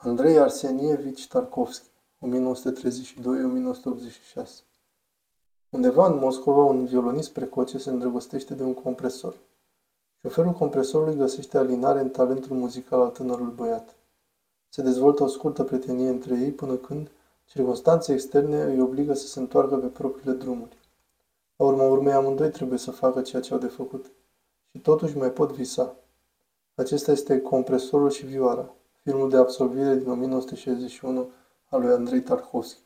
[0.00, 1.88] Andrei Arsenievici Tarkovski,
[2.20, 2.26] 1932-1986
[5.68, 9.36] Undeva în Moscova, un violonist precoce se îndrăgostește de un compresor.
[10.20, 13.96] Șoferul compresorului găsește alinare în talentul muzical al tânărului băiat.
[14.68, 17.10] Se dezvoltă o scurtă prietenie între ei până când
[17.44, 20.78] circunstanțe externe îi obligă să se întoarcă pe propriile drumuri.
[21.56, 24.10] La urma urmei, amândoi trebuie să facă ceea ce au de făcut.
[24.70, 25.96] Și totuși mai pot visa.
[26.74, 28.72] Acesta este compresorul și vioara,
[29.08, 31.30] filmul de absolvire din 1961
[31.68, 32.80] al lui Andrei Tarkovski.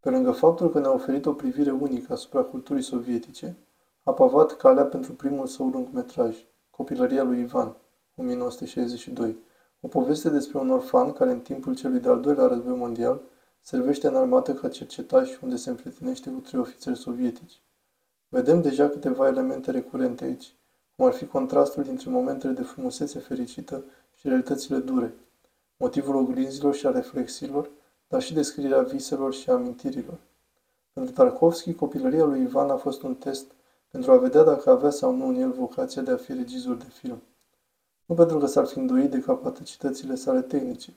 [0.00, 3.56] Pe lângă faptul că ne-a oferit o privire unică asupra culturii sovietice,
[4.02, 6.36] a pavat calea pentru primul său lungmetraj,
[6.70, 7.76] Copilăria lui Ivan,
[8.16, 9.38] 1962,
[9.80, 13.20] o poveste despre un orfan care în timpul celui de-al doilea război mondial
[13.60, 17.60] servește în armată ca cercetaș unde se împrietenește cu trei ofițeri sovietici.
[18.28, 20.54] Vedem deja câteva elemente recurente aici,
[20.96, 25.14] cum ar fi contrastul dintre momentele de frumusețe fericită și realitățile dure,
[25.76, 27.70] motivul oglinzilor și a reflexiilor,
[28.08, 30.18] dar și descrierea viselor și amintirilor.
[30.92, 33.52] Pentru Tarkovski, copilăria lui Ivan a fost un test
[33.90, 36.84] pentru a vedea dacă avea sau nu în el vocația de a fi regizor de
[36.84, 37.22] film.
[38.06, 40.92] Nu pentru că s-ar fi îndoit de capacitățile sale tehnice,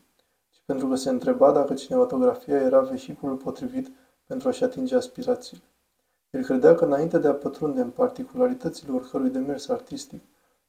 [0.50, 3.92] ci pentru că se întreba dacă cinematografia era vehiculul potrivit
[4.28, 5.64] pentru a-și atinge aspirațiile.
[6.30, 10.22] El credea că înainte de a pătrunde în particularitățile oricărui demers artistic,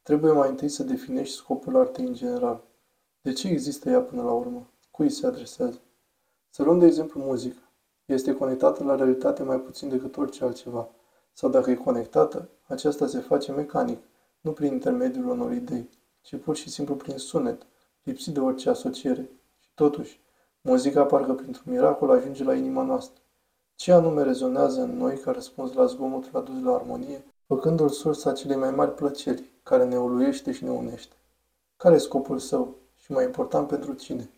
[0.02, 2.61] trebuie mai întâi să definești scopul artei în general.
[3.20, 4.66] De ce există ea până la urmă?
[4.91, 5.80] Cui se adresează?
[6.50, 7.62] Să luăm de exemplu muzica.
[8.05, 10.88] Este conectată la realitate mai puțin decât orice altceva.
[11.33, 13.98] Sau dacă e conectată, aceasta se face mecanic,
[14.41, 15.89] nu prin intermediul unor idei,
[16.20, 17.66] ci pur și simplu prin sunet,
[18.02, 19.30] lipsit de orice asociere.
[19.58, 20.20] Și totuși,
[20.61, 23.22] muzica parcă printr-un miracol ajunge la inima noastră.
[23.74, 28.56] Ce anume rezonează în noi ca răspuns la zgomotul adus la armonie, făcându-l sursa celei
[28.56, 31.16] mai mari plăceri, care ne uluiește și ne unește?
[31.77, 32.77] Care e scopul său
[33.09, 34.31] și mai important pentru cine?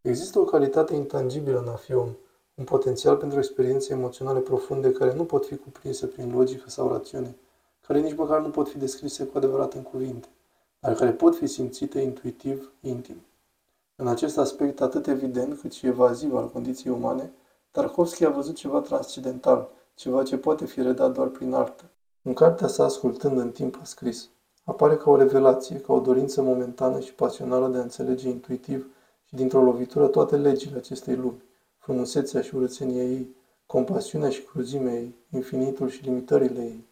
[0.00, 2.08] Există o calitate intangibilă în a fi om,
[2.54, 7.36] un potențial pentru experiențe emoționale profunde care nu pot fi cuprinse prin logică sau rațiune,
[7.86, 10.28] care nici măcar nu pot fi descrise cu adevărat în cuvinte,
[10.78, 13.24] dar care pot fi simțite intuitiv, intim.
[13.96, 17.32] În acest aspect atât evident cât și evaziv al condiției umane,
[17.70, 21.84] Tarkovski a văzut ceva transcendental, ceva ce poate fi redat doar prin artă.
[22.22, 24.28] În cartea sa, ascultând în timp a scris,
[24.64, 28.86] apare ca o revelație, ca o dorință momentană și pasională de a înțelege intuitiv
[29.24, 31.42] și dintr-o lovitură toate legile acestei lumi,
[31.78, 33.34] frumusețea și urățenia ei,
[33.66, 36.86] compasiunea și cruzimea ei, infinitul și limitările ei.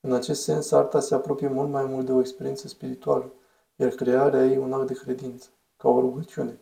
[0.00, 3.32] În acest sens, arta se apropie mult mai mult de o experiență spirituală,
[3.76, 6.58] iar crearea ei un act de credință, ca o rugăciune.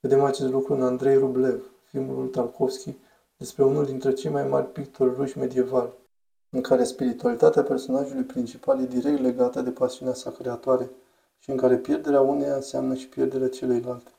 [0.00, 2.96] Vedem acest lucru în Andrei Rublev, filmul lui Tarkovski,
[3.36, 5.92] despre unul dintre cei mai mari pictori ruși medievali,
[6.54, 10.90] în care spiritualitatea personajului principal e direct legată de pasiunea sa creatoare
[11.38, 14.10] și în care pierderea uneia înseamnă și pierderea celeilalte.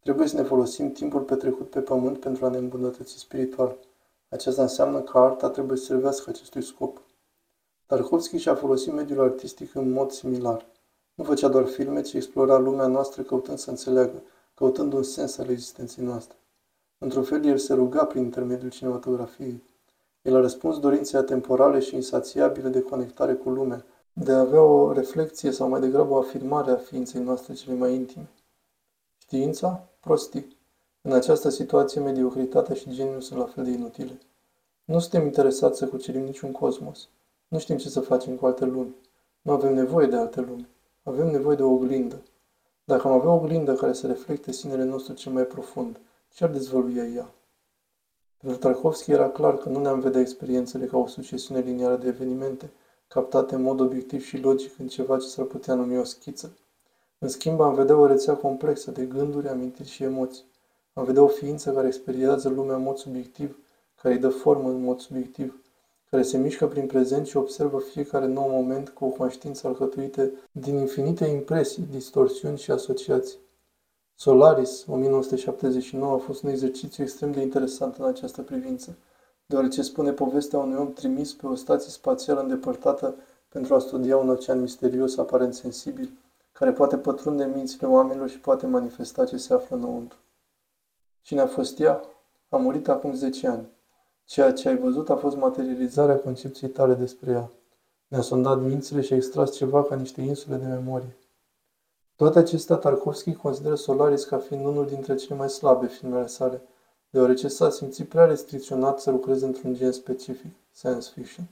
[0.00, 3.76] Trebuie să ne folosim timpul petrecut pe pământ pentru a ne îmbunătăți spiritual.
[4.28, 7.00] Aceasta înseamnă că arta trebuie să servească acestui scop.
[7.86, 10.66] Tarkovski și-a folosit mediul artistic în mod similar.
[11.14, 14.22] Nu făcea doar filme, ci explora lumea noastră căutând să înțeleagă,
[14.54, 16.36] căutând un sens al existenței noastre.
[16.98, 19.62] Într-un fel, el se ruga prin intermediul cinematografiei.
[20.22, 24.92] El a răspuns dorinței atemporale și insațiabile de conectare cu lumea, de a avea o
[24.92, 28.30] reflexie sau mai degrabă o afirmare a ființei noastre cele mai intime.
[29.18, 29.88] Știința?
[30.00, 30.56] Prostii.
[31.02, 34.18] În această situație, mediocritatea și geniul sunt la fel de inutile.
[34.84, 37.08] Nu suntem interesați să cucerim niciun cosmos.
[37.48, 38.94] Nu știm ce să facem cu alte lumi.
[39.42, 40.68] Nu avem nevoie de alte lumi.
[41.02, 42.22] Avem nevoie de o oglindă.
[42.84, 46.00] Dacă am avea o oglindă care să reflecte sinele nostru cel mai profund,
[46.34, 47.34] ce ar dezvăluia ea?
[48.42, 52.70] Pentru Tarkovski era clar că nu ne-am vedea experiențele ca o succesiune liniară de evenimente,
[53.08, 56.56] captate în mod obiectiv și logic în ceva ce s-ar putea numi o schiță.
[57.18, 60.44] În schimb, am vedea o rețea complexă de gânduri, amintiri și emoții.
[60.92, 63.58] Am vedea o ființă care experiențează lumea în mod subiectiv,
[64.02, 65.62] care îi dă formă în mod subiectiv,
[66.10, 70.76] care se mișcă prin prezent și observă fiecare nou moment cu o conștiință alcătuită din
[70.76, 73.38] infinite impresii, distorsiuni și asociații.
[74.22, 78.96] Solaris, 1979, a fost un exercițiu extrem de interesant în această privință,
[79.46, 83.14] deoarece spune povestea unui om trimis pe o stație spațială îndepărtată
[83.48, 86.10] pentru a studia un ocean misterios aparent sensibil,
[86.52, 90.18] care poate pătrunde mințile oamenilor și poate manifesta ce se află înăuntru.
[91.22, 92.00] Cine a fost ea?
[92.48, 93.68] A murit acum 10 ani.
[94.24, 97.50] Ceea ce ai văzut a fost materializarea concepției tale despre ea.
[98.08, 101.16] Ne-a sondat mințile și a extras ceva ca niște insule de memorie.
[102.22, 106.62] Toate acestea Tarkovski consideră Solaris ca fiind unul dintre cele mai slabe filmele sale,
[107.10, 111.44] deoarece s-a simțit prea restricționat să lucreze într-un gen specific, science fiction.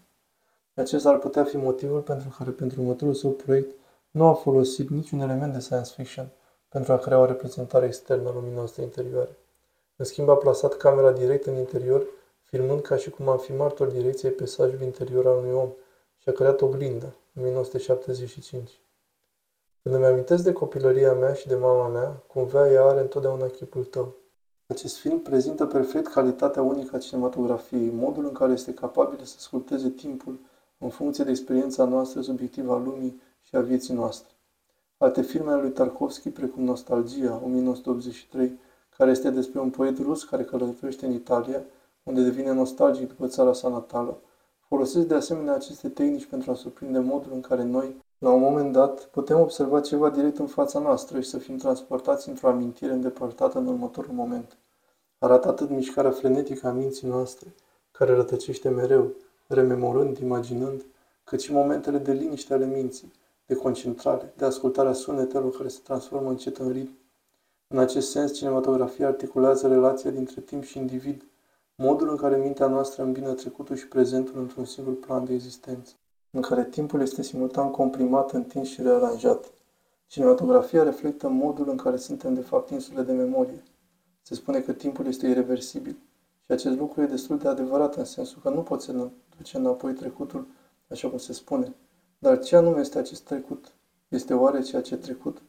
[0.75, 3.75] Acesta ar putea fi motivul pentru care pentru următorul său proiect
[4.11, 6.29] nu a folosit niciun element de science fiction,
[6.69, 9.37] pentru a crea o reprezentare externă a lumii noastre interioare.
[9.97, 12.07] În schimb, a plasat camera direct în interior,
[12.43, 15.73] filmând ca și cum am fi martor direcției peisajului interior al unui om
[16.19, 18.81] și a creat oglinda, în 1975.
[19.83, 23.85] Când îmi amintesc de copilăria mea și de mama mea, cumva ea are întotdeauna chipul
[23.85, 24.15] tău.
[24.67, 29.89] Acest film prezintă perfect calitatea unică a cinematografiei, modul în care este capabil să scurteze
[29.89, 30.39] timpul
[30.79, 34.35] în funcție de experiența noastră subiectivă a lumii și a vieții noastre.
[34.99, 38.59] Alte filme ale lui Tarkovski, precum Nostalgia, 1983,
[38.97, 41.63] care este despre un poet rus care călătorește în Italia,
[42.03, 44.21] unde devine nostalgic după țara sa natală,
[44.69, 48.73] folosesc de asemenea aceste tehnici pentru a surprinde modul în care noi, la un moment
[48.73, 53.59] dat, putem observa ceva direct în fața noastră și să fim transportați într-o amintire îndepărtată
[53.59, 54.57] în următorul moment.
[55.19, 57.55] Arată atât mișcarea frenetică a minții noastre,
[57.91, 59.13] care rătăcește mereu,
[59.47, 60.85] rememorând, imaginând,
[61.25, 63.13] cât și momentele de liniște ale minții,
[63.47, 66.99] de concentrare, de ascultarea sunetelor care se transformă încet în ritm.
[67.67, 71.25] În acest sens, cinematografia articulează relația dintre timp și individ,
[71.75, 75.93] modul în care mintea noastră îmbină trecutul și prezentul într-un singur plan de existență,
[76.31, 79.53] în care timpul este simultan comprimat, întins și rearanjat.
[80.07, 83.63] Cinematografia reflectă modul în care suntem de fapt insule de memorie.
[84.23, 85.97] Se spune că timpul este irreversibil
[86.45, 89.93] și acest lucru e destul de adevărat în sensul că nu poți să duce înapoi
[89.93, 90.47] trecutul,
[90.89, 91.75] așa cum se spune.
[92.19, 93.73] Dar ce anume este acest trecut?
[94.09, 95.43] Este oare ceea ce trecut?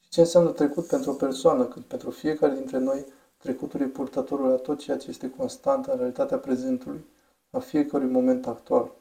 [0.00, 3.04] Și ce înseamnă trecut pentru o persoană, când pentru fiecare dintre noi
[3.36, 7.04] trecutul e purtătorul la tot ceea ce este constant în realitatea prezentului,
[7.50, 8.92] a fiecărui moment actual.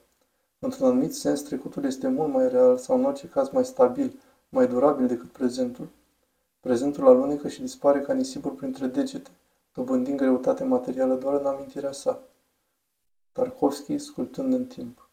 [0.60, 4.20] Într-un anumit sens, trecutul este mult mai real sau în orice caz mai stabil,
[4.50, 5.90] mai durabil decât prezentul.
[6.60, 9.30] Prezentul alunecă și dispare ca nisipul printre degete,
[9.74, 12.22] dobândind greutate materială doar în amintirea sa.
[13.32, 15.10] Tarkovski sculptând în timp.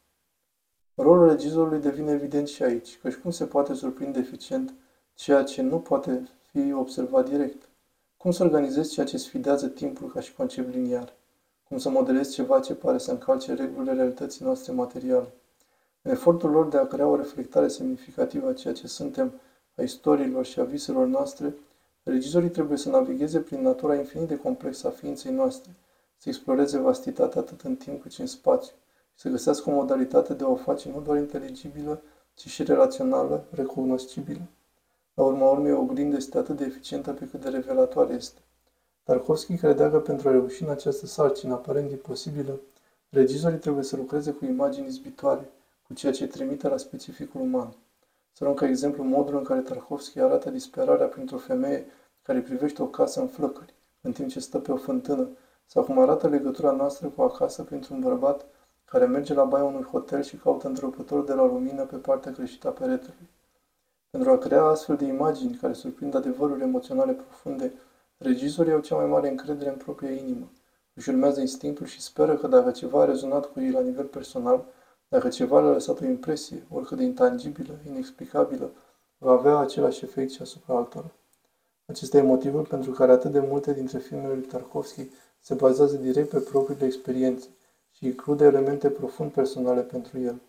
[0.95, 4.75] Rolul regizorului devine evident și aici, căci cum se poate surprinde eficient
[5.15, 7.69] ceea ce nu poate fi observat direct?
[8.17, 11.13] Cum să organizezi ceea ce sfidează timpul ca și concept liniar?
[11.75, 15.27] Cum să modelezi ceva ce pare să încalce regulile realității noastre materiale?
[16.03, 19.41] În efortul lor de a crea o reflectare semnificativă a ceea ce suntem,
[19.77, 21.55] a istoriilor și a viselor noastre,
[22.03, 25.75] regizorii trebuie să navigheze prin natura infinit de complexă a ființei noastre,
[26.17, 28.75] să exploreze vastitatea atât în timp cât și în spațiu,
[29.15, 32.03] și să găsească o modalitate de a o face nu doar inteligibilă,
[32.35, 34.43] ci și relațională, recunoscibilă.
[35.15, 38.44] La urma urmei, oglindă este atât de eficientă pe cât de revelatoare este.
[39.05, 42.61] Tarkovski credea că pentru a reuși în această sarcină aparent imposibilă,
[43.11, 45.51] regizorii trebuie să lucreze cu imagini izbitoare,
[45.87, 47.75] cu ceea ce trimite la specificul uman.
[48.33, 51.87] Să luăm ca exemplu modul în care Tarkovski arată disperarea printr-o femeie
[52.23, 55.29] care privește o casă în flăcări, în timp ce stă pe o fântână,
[55.67, 58.45] sau cum arată legătura noastră cu acasă printr-un bărbat
[58.85, 62.69] care merge la baia unui hotel și caută întrebător de la lumină pe partea greșită
[62.69, 63.29] a peretelui.
[64.11, 67.73] Pentru a crea astfel de imagini care surprind adevăruri emoționale profunde,
[68.19, 70.51] regizorii au cea mai mare încredere în propria inimă.
[70.95, 74.65] Își urmează instinctul și speră că dacă ceva a rezonat cu ei la nivel personal,
[75.09, 78.71] dacă ceva le-a lăsat o impresie, oricât de intangibilă, inexplicabilă,
[79.19, 81.11] va avea același efect și asupra altora.
[81.87, 85.09] Acesta e motivul pentru care atât de multe dintre filmele lui Tarkovski
[85.41, 87.49] se bazează direct pe propriile experiențe
[87.91, 90.41] și include elemente profund personale pentru el.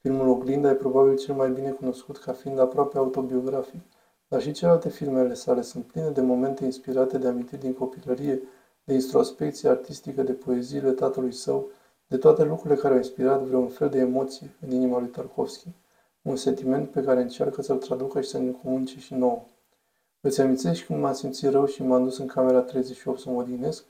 [0.00, 3.80] Filmul Oglinda e probabil cel mai bine cunoscut ca fiind aproape autobiografic,
[4.34, 8.42] dar și celelalte filmele sale sunt pline de momente inspirate de amintiri din copilărie,
[8.84, 11.68] de introspecție artistică, de poeziile tatălui său,
[12.06, 15.68] de toate lucrurile care au inspirat vreun fel de emoție în inima lui Tarkovski,
[16.22, 19.42] un sentiment pe care încearcă să-l traducă și să ne comunice și nouă.
[20.20, 23.84] Îți amintești cum m-am simțit rău și m-am dus în camera 38 să mă odihnesc?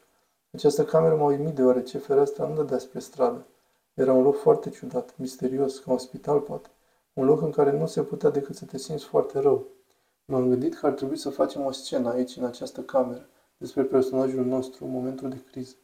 [0.51, 3.47] Această cameră m-a uimit deoarece fereastra nu dădea spre stradă.
[3.95, 6.69] Era un loc foarte ciudat, misterios, ca un spital poate.
[7.13, 9.74] Un loc în care nu se putea decât să te simți foarte rău.
[10.25, 14.45] M-am gândit că ar trebui să facem o scenă aici, în această cameră, despre personajul
[14.45, 15.75] nostru, în momentul de criză.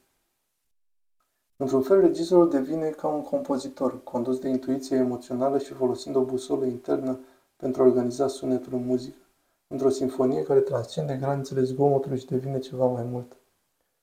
[1.57, 6.65] Într-un fel, regizorul devine ca un compozitor, condus de intuiție emoțională și folosind o busolă
[6.65, 7.19] internă
[7.57, 9.19] pentru a organiza sunetul în muzică,
[9.67, 13.37] într-o sinfonie care transcende granițele zgomotului și devine ceva mai mult.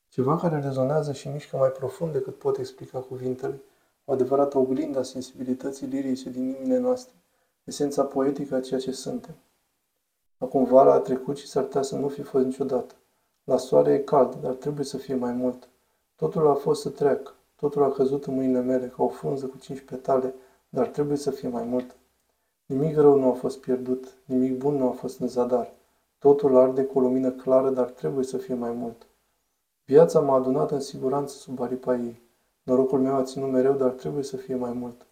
[0.09, 3.61] Ceva care rezonează și mișcă mai profund decât pot explica cuvintele,
[4.05, 7.13] o adevărată oglindă a sensibilității lirice din inimile noastre,
[7.63, 9.35] esența poetică a ceea ce suntem.
[10.37, 12.93] Acum vara a trecut și s-ar putea să nu fi fost niciodată.
[13.43, 15.69] La soare e cald, dar trebuie să fie mai mult.
[16.15, 17.31] Totul a fost să treacă.
[17.55, 20.33] Totul a căzut în mâinile mele ca o frunză cu cinci petale,
[20.69, 21.95] dar trebuie să fie mai mult.
[22.65, 25.73] Nimic rău nu a fost pierdut, nimic bun nu a fost în zadar.
[26.19, 29.07] Totul arde cu o lumină clară, dar trebuie să fie mai mult.
[29.85, 32.21] Viața m-a adunat în siguranță sub aripa ei.
[32.63, 35.05] Norocul meu a ținut mereu, dar trebuie să fie mai mult.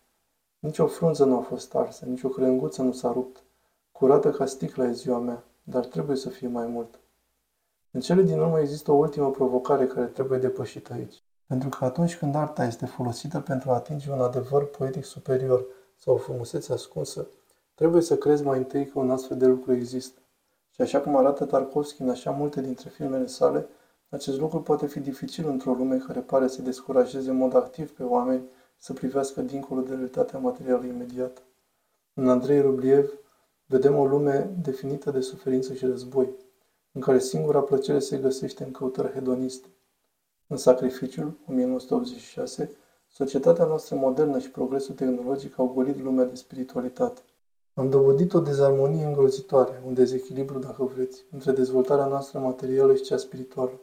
[0.59, 3.43] Nici o frunză nu a fost arsă, nici o crânguță nu s-a rupt.
[3.97, 5.43] Curată ca sticla e ziua mea.
[5.63, 6.99] dar trebuie să fie mai mult.
[7.91, 11.23] În cele din urmă există o ultimă provocare care trebuie depășită aici.
[11.47, 16.13] Pentru că atunci când arta este folosită pentru a atinge un adevăr poetic superior sau
[16.13, 17.27] o frumusețe ascunsă,
[17.75, 20.19] trebuie să crezi mai întâi că un astfel de lucru există.
[20.69, 23.67] Și așa cum arată Tarkovski în așa multe dintre filmele sale,
[24.09, 28.03] acest lucru poate fi dificil într-o lume care pare să descurajeze în mod activ pe
[28.03, 28.47] oameni
[28.77, 31.41] să privească dincolo de realitatea materială imediată.
[32.13, 33.19] În Andrei Rubliev
[33.65, 36.29] vedem o lume definită de suferință și război,
[36.91, 39.67] în care singura plăcere se găsește în căutări hedoniste.
[40.47, 42.71] În Sacrificiul, 1986,
[43.07, 47.21] societatea noastră modernă și progresul tehnologic au golit lumea de spiritualitate.
[47.73, 53.17] Am dovedit o dezarmonie îngrozitoare, un dezechilibru, dacă vreți, între dezvoltarea noastră materială și cea
[53.17, 53.81] spirituală.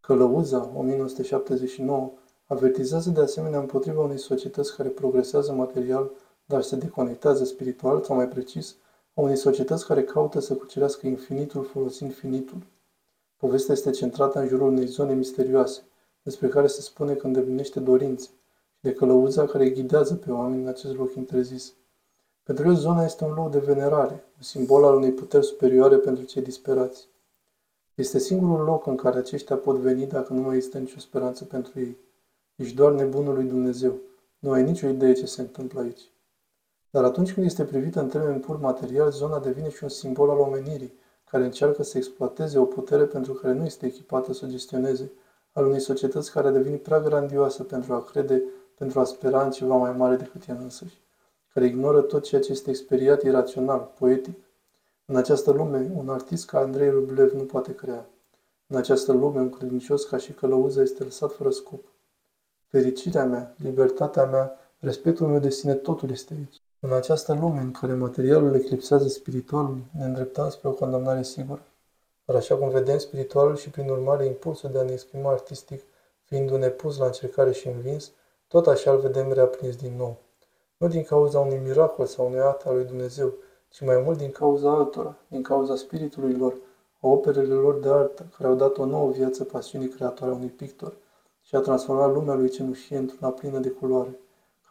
[0.00, 2.12] Călăuza, 1979,
[2.46, 6.10] avertizează de asemenea împotriva unei societăți care progresează material,
[6.44, 8.76] dar se deconectează spiritual, sau mai precis,
[9.14, 12.66] a unei societăți care caută să cucerească infinitul folosind finitul.
[13.36, 15.82] Povestea este centrată în jurul unei zone misterioase,
[16.22, 18.28] despre care se spune că îndeplinește dorințe,
[18.74, 21.74] și de călăuza care ghidează pe oameni în acest loc interzis.
[22.42, 26.24] Pentru el, zona este un loc de venerare, un simbol al unei puteri superioare pentru
[26.24, 27.08] cei disperați.
[27.94, 31.80] Este singurul loc în care aceștia pot veni dacă nu mai este nicio speranță pentru
[31.80, 31.96] ei.
[32.56, 33.98] Ești doar nebunul lui Dumnezeu.
[34.38, 36.10] Nu ai nicio idee ce se întâmplă aici.
[36.94, 40.38] Dar atunci când este privită în termeni pur material, zona devine și un simbol al
[40.38, 40.98] omenirii,
[41.30, 45.12] care încearcă să exploateze o putere pentru care nu este echipată să o gestioneze,
[45.52, 48.42] al unei societăți care a devenit prea grandioasă pentru a crede,
[48.74, 51.00] pentru a spera în ceva mai mare decât ea însăși,
[51.52, 54.38] care ignoră tot ceea ce este experiat irațional, poetic.
[55.04, 58.06] În această lume, un artist ca Andrei Rublev nu poate crea.
[58.66, 61.84] În această lume, un credincios ca și călăuză este lăsat fără scop.
[62.66, 66.63] Fericirea mea, libertatea mea, respectul meu de sine, totul este aici.
[66.86, 71.62] În această lume în care materialul eclipsează spiritualul, ne îndreptăm spre o condamnare sigură.
[72.24, 75.82] Dar așa cum vedem spiritualul și prin urmare impulsul de a ne exprima artistic,
[76.24, 78.10] fiindu-ne pus la încercare și învins,
[78.48, 80.16] tot așa îl vedem reaprins din nou.
[80.76, 83.32] Nu din cauza unui miracol sau unui act al lui Dumnezeu,
[83.68, 86.54] ci mai mult din cauza altora, din cauza spiritului lor,
[87.00, 90.48] a operele lor de artă, care au dat o nouă viață pasiunii creatoare a unui
[90.48, 90.96] pictor
[91.42, 94.18] și a transformat lumea lui cenușie într-una plină de culoare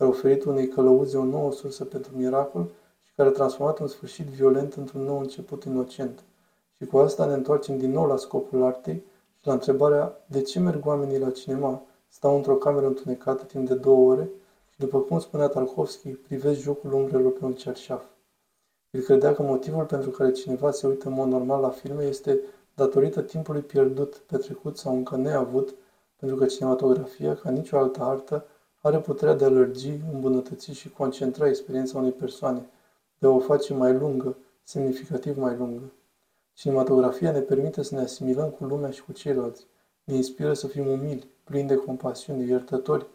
[0.03, 2.69] care a oferit unei călăuze o nouă sursă pentru miracol
[3.03, 6.23] și care a transformat un sfârșit violent într-un nou început inocent.
[6.71, 9.03] Și cu asta ne întoarcem din nou la scopul artei
[9.39, 13.73] și la întrebarea de ce merg oamenii la cinema, stau într-o cameră întunecată timp de
[13.75, 14.29] două ore
[14.69, 18.03] și, după cum spunea Tarkovski, privesc jocul umbrelor pe un cerșaf.
[18.89, 22.39] El credea că motivul pentru care cineva se uită în mod normal la filme este
[22.75, 25.75] datorită timpului pierdut, petrecut sau încă neavut,
[26.19, 28.45] pentru că cinematografia, ca nicio altă artă,
[28.85, 32.69] are puterea de a lărgi, îmbunătăți și concentra experiența unei persoane,
[33.17, 35.91] de a o face mai lungă, semnificativ mai lungă.
[36.53, 39.65] Cinematografia ne permite să ne asimilăm cu lumea și cu ceilalți,
[40.03, 43.05] ne inspiră să fim umili, plini de compasiune, iertători,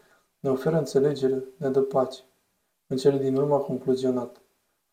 [0.41, 2.21] ne oferă înțelegere, ne dă pace.
[2.87, 4.41] În cele din urmă a concluzionat.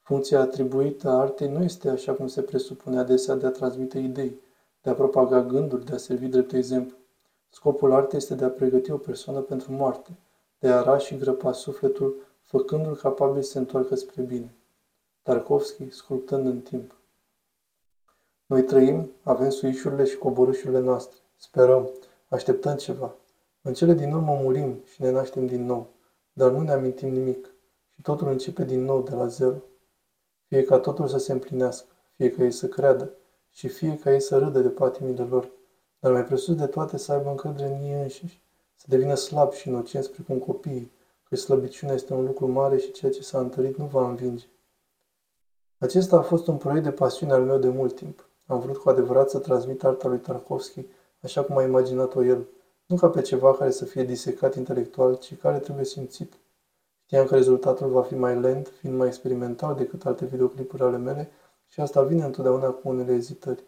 [0.01, 4.39] Funcția atribuită a artei nu este așa cum se presupune adesea de a transmite idei,
[4.81, 6.97] de a propaga gânduri, de a servi drept exemplu.
[7.49, 10.17] Scopul artei este de a pregăti o persoană pentru moarte,
[10.59, 14.55] de a ara și grăpa sufletul, făcându-l capabil să se întoarcă spre bine.
[15.21, 16.95] Tarkovski, sculptând în timp.
[18.45, 21.17] Noi trăim, avem suișurile și coborâșurile noastre.
[21.35, 21.89] Sperăm,
[22.27, 23.15] așteptăm ceva.
[23.61, 25.89] În cele din urmă murim și ne naștem din nou,
[26.33, 27.53] dar nu ne amintim nimic
[27.89, 29.55] și totul începe din nou de la zero.
[30.47, 33.11] Fie ca totul să se împlinească, fie ca ei să creadă
[33.49, 35.51] și fie ca ei să râdă de patimile lor,
[35.99, 38.41] dar mai presus de toate să aibă încredere în ei înșiși
[38.85, 40.91] să devină slab și inocenți precum copiii,
[41.29, 44.45] că slăbiciunea este un lucru mare și ceea ce s-a întărit nu va învinge.
[45.77, 48.29] Acesta a fost un proiect de pasiune al meu de mult timp.
[48.45, 50.85] Am vrut cu adevărat să transmit arta lui Tarkovski
[51.21, 52.47] așa cum a imaginat-o el,
[52.85, 56.33] nu ca pe ceva care să fie disecat intelectual, ci care trebuie simțit.
[57.05, 61.29] Știam că rezultatul va fi mai lent, fiind mai experimental decât alte videoclipuri ale mele
[61.67, 63.63] și asta vine întotdeauna cu unele ezitări.